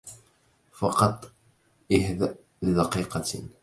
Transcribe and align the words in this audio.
فقط 0.71 1.31
اهدئ 1.91 2.35
لدقيقة. 2.61 3.23